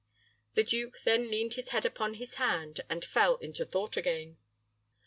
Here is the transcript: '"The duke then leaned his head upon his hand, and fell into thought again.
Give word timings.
'"The 0.55 0.63
duke 0.63 0.97
then 1.03 1.29
leaned 1.29 1.53
his 1.53 1.69
head 1.69 1.85
upon 1.85 2.15
his 2.15 2.33
hand, 2.41 2.81
and 2.89 3.05
fell 3.05 3.35
into 3.35 3.65
thought 3.65 3.95
again. 3.97 4.37